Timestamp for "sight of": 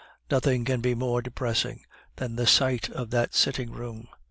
2.47-3.11